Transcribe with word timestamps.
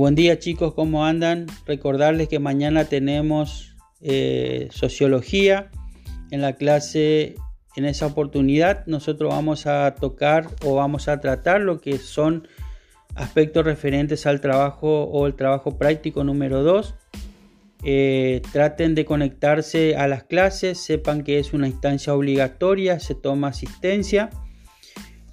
Buen 0.00 0.14
día 0.14 0.38
chicos, 0.38 0.72
¿cómo 0.72 1.04
andan? 1.04 1.44
Recordarles 1.66 2.26
que 2.28 2.38
mañana 2.38 2.86
tenemos 2.86 3.76
eh, 4.00 4.68
sociología 4.70 5.70
en 6.30 6.40
la 6.40 6.54
clase. 6.54 7.34
En 7.76 7.84
esa 7.84 8.06
oportunidad 8.06 8.86
nosotros 8.86 9.30
vamos 9.30 9.66
a 9.66 9.94
tocar 9.96 10.46
o 10.64 10.76
vamos 10.76 11.08
a 11.08 11.20
tratar 11.20 11.60
lo 11.60 11.82
que 11.82 11.98
son 11.98 12.48
aspectos 13.14 13.62
referentes 13.66 14.24
al 14.24 14.40
trabajo 14.40 15.04
o 15.04 15.26
el 15.26 15.34
trabajo 15.34 15.76
práctico 15.76 16.24
número 16.24 16.62
2. 16.62 16.94
Eh, 17.84 18.40
traten 18.54 18.94
de 18.94 19.04
conectarse 19.04 19.96
a 19.96 20.08
las 20.08 20.24
clases, 20.24 20.78
sepan 20.82 21.24
que 21.24 21.38
es 21.38 21.52
una 21.52 21.68
instancia 21.68 22.14
obligatoria, 22.14 23.00
se 23.00 23.14
toma 23.14 23.48
asistencia. 23.48 24.30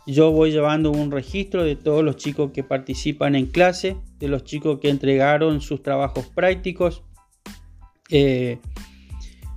Yo 0.07 0.31
voy 0.31 0.51
llevando 0.51 0.89
un 0.89 1.11
registro 1.11 1.65
de 1.65 1.75
todos 1.75 2.01
los 2.01 2.15
chicos 2.15 2.51
que 2.53 2.63
participan 2.63 3.35
en 3.35 3.47
clase, 3.47 3.97
de 4.19 4.29
los 4.29 4.45
chicos 4.45 4.79
que 4.79 4.89
entregaron 4.89 5.59
sus 5.59 5.83
trabajos 5.83 6.25
prácticos. 6.27 7.03
Eh, 8.09 8.59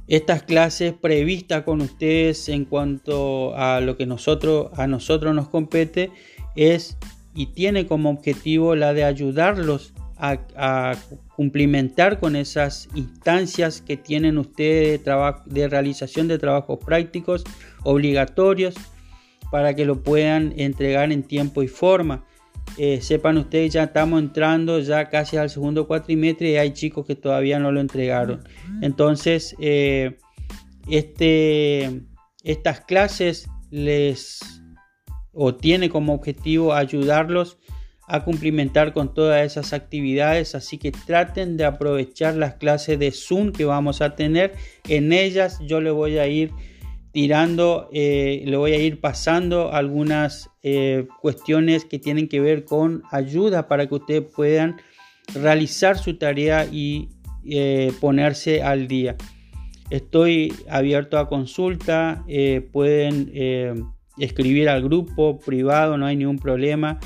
estas 0.09 0.43
clases 0.43 0.93
previstas 0.93 1.63
con 1.63 1.81
ustedes 1.81 2.49
en 2.49 2.65
cuanto 2.65 3.57
a 3.57 3.81
lo 3.81 3.97
que 3.97 4.07
nosotros, 4.07 4.73
a 4.77 4.89
nosotros 4.89 5.33
nos 5.37 5.49
compete 5.49 6.11
es 6.57 6.98
y 7.33 7.47
tiene 7.47 7.87
como 7.87 8.11
objetivo 8.11 8.75
la 8.75 8.93
de 8.93 9.05
ayudarlos 9.05 9.95
a, 10.17 10.97
cumplimentar 11.37 12.19
con 12.19 12.37
esas 12.37 12.89
instancias 12.95 13.81
que 13.81 13.97
tienen 13.97 14.37
ustedes 14.37 15.03
de, 15.03 15.35
de 15.47 15.69
realización 15.69 16.29
de 16.29 16.39
trabajos 16.39 16.81
prácticos 16.85 17.45
obligatorios 17.85 18.75
para 19.51 19.75
que 19.75 19.85
lo 19.85 20.03
puedan 20.03 20.55
entregar 20.57 21.12
en 21.12 21.23
tiempo 21.23 21.62
y 21.62 21.69
forma. 21.69 22.25
Eh, 22.79 23.01
sepan 23.01 23.37
ustedes, 23.37 23.73
ya 23.73 23.84
estamos 23.84 24.20
entrando 24.20 24.79
ya 24.79 25.09
casi 25.09 25.37
al 25.37 25.51
segundo 25.51 25.87
cuatrimestre 25.87 26.51
y 26.51 26.57
hay 26.57 26.73
chicos 26.73 27.07
que 27.07 27.17
todavía 27.17 27.59
no 27.59 27.73
lo 27.73 27.81
entregaron. 27.81 28.45
Entonces, 28.81 29.57
eh, 29.59 30.19
este, 30.89 32.03
estas 32.45 32.81
clases 32.81 33.48
les 33.70 34.41
tiene 35.61 35.89
como 35.91 36.14
objetivo 36.14 36.75
ayudarlos 36.75 37.59
a 38.07 38.25
cumplimentar 38.25 38.92
con 38.92 39.14
todas 39.14 39.47
esas 39.47 39.73
actividades, 39.73 40.57
así 40.57 40.79
que 40.79 40.91
traten 40.91 41.57
de 41.57 41.64
aprovechar 41.64 42.35
las 42.35 42.55
clases 42.55 42.98
de 42.98 43.12
Zoom 43.12 43.53
que 43.53 43.64
vamos 43.64 44.03
a 44.03 44.17
tener. 44.17 44.55
En 44.89 45.12
ellas 45.12 45.61
yo 45.64 45.81
le 45.81 45.92
voy 45.92 46.19
a 46.19 46.27
ir 46.27 46.51
tirando, 47.12 47.89
eh, 47.92 48.42
le 48.47 48.56
voy 48.56 48.72
a 48.72 48.78
ir 48.78 49.00
pasando 49.00 49.72
algunas 49.72 50.50
eh, 50.62 51.06
cuestiones 51.20 51.84
que 51.84 51.98
tienen 51.98 52.28
que 52.28 52.41
ver 52.41 52.64
con 52.64 53.02
ayuda 53.11 53.69
para 53.69 53.86
que 53.89 53.94
ustedes 53.97 54.22
puedan 54.34 54.77
realizar 55.34 55.98
su 55.98 56.19
tarea 56.19 56.67
y 56.70 57.08
eh, 57.44 57.92
ponerse 58.00 58.62
al 58.62 58.86
día. 58.86 59.17
Estoy 59.91 60.55
abierto 60.69 61.19
a 61.19 61.28
consulta, 61.28 62.25
pueden 62.72 63.33
escribir 64.19 64.69
al 64.69 64.84
grupo 64.84 65.41
privado, 65.41 65.98
no 65.98 66.06
hay 66.06 66.14
ningún 66.14 66.39
problema. 66.39 67.00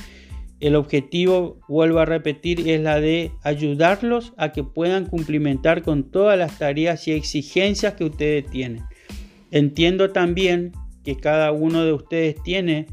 El 0.60 0.76
objetivo, 0.76 1.60
vuelvo 1.66 2.00
a 2.00 2.04
repetir, 2.04 2.68
es 2.68 2.82
la 2.82 3.00
de 3.00 3.32
ayudarlos 3.42 4.34
a 4.36 4.52
que 4.52 4.64
puedan 4.64 5.06
cumplimentar 5.06 5.82
con 5.82 6.10
todas 6.10 6.38
las 6.38 6.58
tareas 6.58 7.08
y 7.08 7.12
exigencias 7.12 7.94
que 7.94 8.04
ustedes 8.04 8.50
tienen. 8.50 8.82
Entiendo 9.54 10.10
también 10.10 10.72
que 11.04 11.16
cada 11.16 11.52
uno 11.52 11.84
de 11.84 11.92
ustedes 11.92 12.42
tiene 12.42 12.86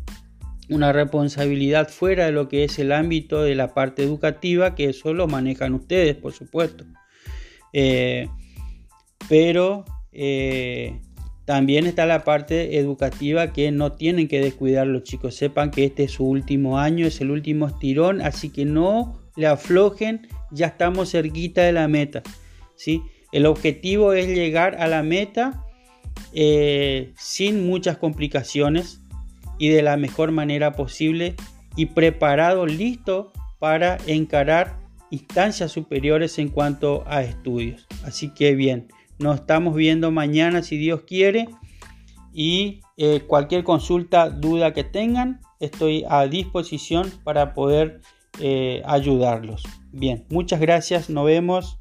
una 0.70 0.94
responsabilidad 0.94 1.90
fuera 1.90 2.26
de 2.26 2.32
lo 2.32 2.50
que 2.50 2.64
es 2.64 2.78
el 2.78 2.92
ámbito 2.92 3.42
de 3.42 3.56
la 3.56 3.74
parte 3.74 4.04
educativa, 4.04 4.76
que 4.76 4.90
eso 4.90 5.12
lo 5.16 5.26
manejan 5.26 5.74
ustedes, 5.74 6.16
por 6.16 6.34
supuesto. 6.34 6.86
Eh, 7.74 8.28
pero 9.28 9.86
eh, 10.12 11.02
también 11.46 11.88
está 11.88 12.06
la 12.06 12.24
parte 12.24 12.78
educativa 12.78 13.54
que 13.54 13.72
no 13.72 13.94
tienen 13.94 14.28
que 14.28 14.40
descuidar 14.40 14.86
los 14.86 15.02
chicos. 15.02 15.34
Sepan 15.34 15.72
que 15.72 15.86
este 15.86 16.04
es 16.04 16.12
su 16.12 16.28
último 16.28 16.78
año, 16.78 17.08
es 17.08 17.22
el 17.22 17.32
último 17.32 17.66
estirón, 17.66 18.22
así 18.22 18.50
que 18.50 18.66
no 18.66 19.20
le 19.36 19.48
aflojen, 19.48 20.28
ya 20.52 20.68
estamos 20.68 21.10
cerquita 21.10 21.64
de 21.64 21.72
la 21.72 21.88
meta. 21.88 22.22
¿sí? 22.76 23.02
El 23.32 23.48
objetivo 23.48 24.14
es 24.14 24.28
llegar 24.28 24.76
a 24.76 24.86
la 24.86 25.02
meta 25.02 25.66
eh, 26.34 27.14
sin 27.18 27.68
muchas 27.68 27.98
complicaciones 27.98 29.02
y 29.58 29.70
de 29.70 29.82
la 29.82 29.98
mejor 29.98 30.32
manera 30.32 30.74
posible 30.74 31.36
y 31.76 31.88
preparado, 31.88 32.66
listo 32.66 33.32
para 33.60 33.98
encarar 34.08 34.80
instancias 35.12 35.72
superiores 35.72 36.40
en 36.40 36.50
cuanto 36.50 37.04
a 37.08 37.22
estudios. 37.22 37.86
Así 38.04 38.34
que 38.34 38.56
bien, 38.56 38.88
nos 39.20 39.42
estamos 39.42 39.76
viendo 39.76 40.10
mañana 40.10 40.64
si 40.64 40.78
Dios 40.78 41.04
quiere 41.04 41.48
y 42.34 42.82
eh, 42.98 43.22
cualquier 43.28 43.64
consulta, 43.64 44.30
duda 44.30 44.74
que 44.74 44.84
tengan, 44.84 45.42
estoy 45.60 46.06
a 46.10 46.26
disposición 46.28 47.12
para 47.24 47.54
poder 47.54 48.02
eh, 48.40 48.82
ayudarlos. 48.86 49.64
Bien, 49.92 50.26
muchas 50.30 50.60
gracias, 50.60 51.10
nos 51.10 51.26
vemos. 51.26 51.81